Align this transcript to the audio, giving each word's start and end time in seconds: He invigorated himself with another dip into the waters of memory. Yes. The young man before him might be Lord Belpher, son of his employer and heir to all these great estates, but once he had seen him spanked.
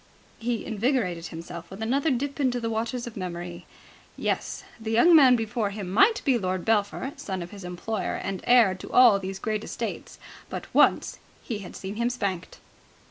He 0.39 0.65
invigorated 0.65 1.27
himself 1.27 1.69
with 1.69 1.79
another 1.79 2.09
dip 2.09 2.39
into 2.39 2.59
the 2.59 2.71
waters 2.71 3.05
of 3.05 3.15
memory. 3.15 3.67
Yes. 4.17 4.63
The 4.79 4.89
young 4.89 5.15
man 5.15 5.35
before 5.35 5.69
him 5.69 5.91
might 5.91 6.25
be 6.25 6.39
Lord 6.39 6.65
Belpher, 6.65 7.13
son 7.17 7.43
of 7.43 7.51
his 7.51 7.63
employer 7.63 8.15
and 8.15 8.41
heir 8.47 8.73
to 8.73 8.89
all 8.91 9.19
these 9.19 9.37
great 9.37 9.63
estates, 9.63 10.17
but 10.49 10.65
once 10.73 11.19
he 11.43 11.59
had 11.59 11.75
seen 11.75 11.97
him 11.97 12.09
spanked. 12.09 12.57